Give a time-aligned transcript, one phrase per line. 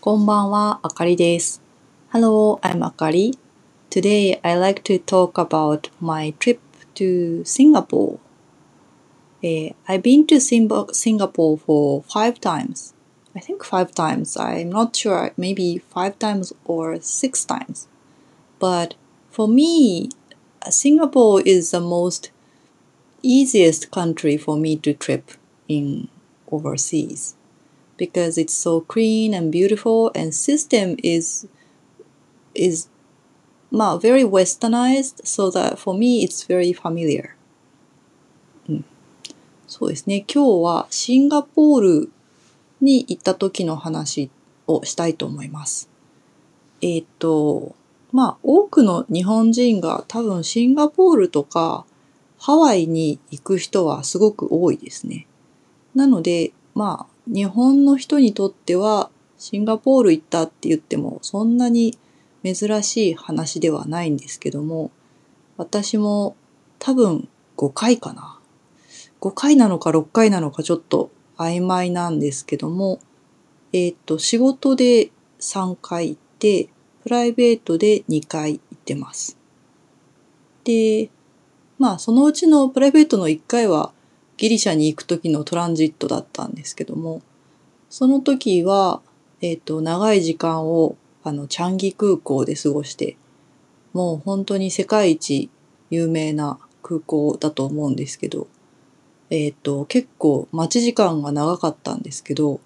[0.00, 1.60] こんばんは、あかりです。
[2.12, 3.36] Hello, I'm Akari.
[3.90, 6.60] Today I like to talk about my trip
[6.94, 8.18] to Singapore.
[9.42, 12.94] Uh, I've been to Singapore for five times.
[13.34, 14.36] I think five times.
[14.36, 17.88] I'm not sure, maybe five times or six times.
[18.60, 18.94] But
[19.30, 20.10] for me,
[20.70, 22.30] Singapore is the most
[23.22, 25.32] easiest country for me to trip
[25.68, 26.08] in
[26.52, 27.34] overseas
[28.01, 31.47] Because it's so clean and beautiful and system is
[32.55, 32.89] is
[33.69, 37.29] まあ very westernized so that for me it's very familiar、
[38.67, 38.85] うん、
[39.67, 42.11] そうですね今日はシンガポール
[42.81, 44.31] に行った時の話
[44.65, 45.87] をしたいと思います
[46.81, 47.75] えっ、と
[48.11, 51.85] まあ多くの日本人が多分シンガポールとか
[52.39, 55.27] ハワイに行く人はすごく多いですね。
[55.93, 61.97] なのでまあ日本の人にとってはシンガポール行ったって言ってもそんなに
[62.43, 64.91] 珍しい話ではないんですけども
[65.57, 66.35] 私も
[66.79, 68.39] 多分5回かな
[69.21, 72.99] 5回なのか6回なのかちょっと曖昧なんですけども
[73.73, 76.69] えっ、と仕事で3回行って
[77.03, 79.37] プライベートで2回行ってます。
[80.63, 81.09] で、
[81.79, 83.93] まあそのうちのプライベートの1回は
[84.41, 87.21] ギリシャに行く時のトランジットだったんですけども、
[87.91, 89.03] その時は、
[89.39, 93.17] えっ、と、長い時間をあの、チャンギ空港で過ごして、
[93.93, 95.51] もう本当に世界一
[95.91, 98.47] 有名な空港だと思うんですけど、
[99.29, 102.61] えっ、と、結構待ち時間が長かったんですけど、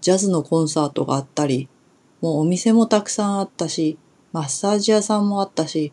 [0.00, 1.68] ジャズのコンサートがあったり、
[2.22, 3.98] もうお店もたくさんあったし、
[4.32, 5.92] マッサージ屋さんもあったし、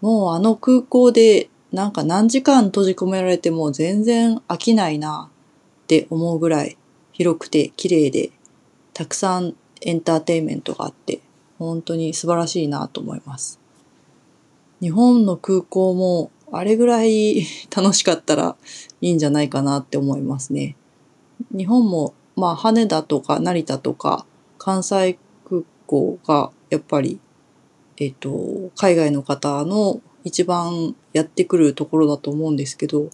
[0.00, 5.30] もうあの空港でなんか何時間閉じ込められても全然飽きないな
[5.84, 6.76] って思うぐらい
[7.12, 8.30] 広くて綺麗で
[8.92, 11.20] たくさんエンターテインメントがあって
[11.58, 13.60] 本当に素晴らしいなと思います。
[14.80, 18.56] 日本の空港もあれぐらい楽しかったら
[19.00, 20.76] いいんじゃないかなって思いますね。
[21.56, 24.26] 日本もまあ羽田とか成田とか
[24.58, 25.18] 関西
[25.92, 27.20] 構がやっぱり、
[27.98, 33.10] えっ、と、海外の方の一番やってくるところだと思うんですけど、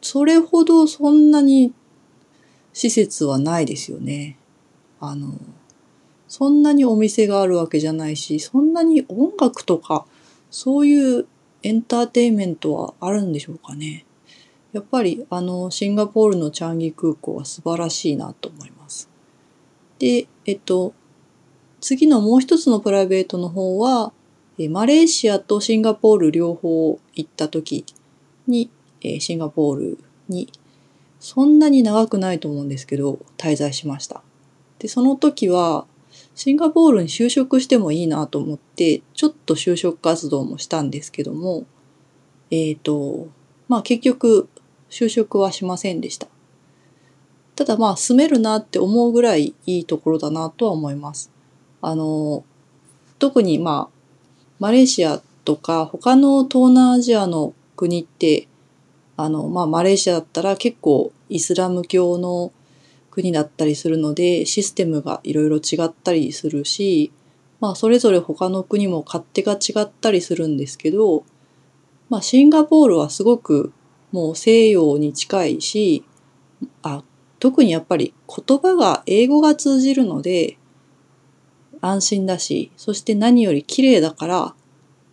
[0.00, 1.72] それほどそんなに
[2.72, 4.38] 施設はないですよね。
[5.00, 5.34] あの、
[6.28, 10.06] そんなにお店があるわけじゃないし、そんなに音楽とか、
[10.50, 11.26] そういう
[11.62, 14.04] エンターテインメントはあるんでしょうかね。
[14.72, 19.08] やっぱりあのシンガポールのチャンギ空港は素晴らしいなと思います。
[20.00, 20.92] で、えっと、
[21.80, 24.12] 次のもう一つのプライベートの方は、
[24.68, 27.84] マレーシアとシンガポール両方行った時
[28.46, 28.70] に、
[29.00, 29.98] えシンガポール
[30.28, 30.50] に
[31.24, 34.22] そんなに長くないと思うんですけど、滞在しました。
[34.78, 35.86] で、その時は、
[36.34, 41.64] シンガポールに就職してもいいなと思って、ちょっと就職活動もしたんですけども、
[42.50, 43.28] えっ、ー、と、
[43.68, 44.50] まあ結局、
[44.90, 46.28] 就職はしませんでした。
[47.56, 51.32] ただまあ住めるなって思うぐらいいいところだなとは思います。
[51.80, 52.44] あの、
[53.18, 53.93] 特にまあ、
[54.58, 58.48] マレーシアとか他の東南アジアの国って、
[59.16, 62.52] あの、まあ、マレーシアだったら結構イスラム教の
[63.10, 67.12] 国だったりするので、システムがいろいろ違ったりするし、
[67.60, 71.24] まあ、それぞれ他の国も勝手が違ったりするんですけど、
[72.08, 73.72] まあ、シンガポールはすごく
[74.12, 76.04] もう西洋に近いし、
[76.82, 77.02] あ、
[77.40, 80.58] 特にやっぱり言葉が英語が通じるので、
[81.86, 84.54] 安心だし、そして何より綺麗だから、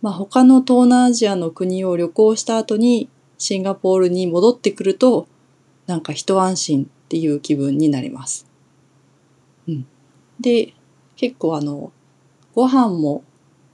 [0.00, 5.26] まあ、他の東南アジアの国を旅行した後にシンガポールに戻ってくると、
[5.86, 8.46] なんか一安心っていう気分になります。
[9.68, 9.86] うん。
[10.40, 10.74] で、
[11.16, 11.92] 結構あの、
[12.54, 13.22] ご飯も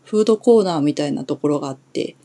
[0.05, 2.17] フードコーナーみたいなところがあって、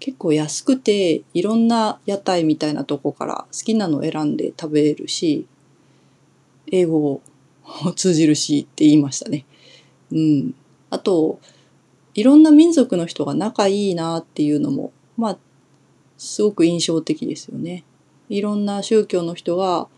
[0.00, 5.46] 結構安くていろんな屋台みたいなとこから好きなのを選んで食べれるし、
[6.70, 7.22] 英語を
[7.94, 9.46] 通じるしって言いましたね。
[10.14, 10.54] うん。
[10.90, 11.40] あと、
[12.14, 15.38] いろんな民族の人が仲いいなっていうのも、まあ、
[16.16, 17.84] すごく印象的ですよね。
[18.28, 19.88] いろんな宗教の人が、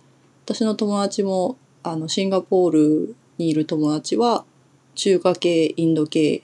[0.45, 4.45] 私の友達も、あの、シンガポールにいる友達は、
[4.95, 6.43] 中華系、インド系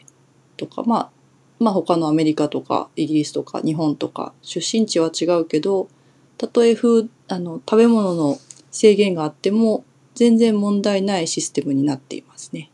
[0.56, 1.10] とか、まあ、
[1.58, 5.88] まあ他のアメリカとかイギリスとか日本とか出身地は違うけど、
[6.36, 8.38] たとえ風、あの、食べ物の
[8.70, 9.84] 制限があっても
[10.14, 12.70] 全然問題ないシステムになっていますね。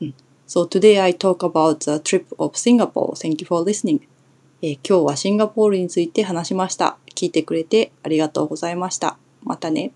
[0.00, 0.14] うん
[0.46, 3.16] So today I talk about the trip of Singapore.
[3.16, 4.00] Thank you for listening.
[4.62, 6.98] えー、今日はシンガポールについて話しました。
[7.16, 9.18] 聞いてくれてありがとうございました。
[9.42, 9.90] またね。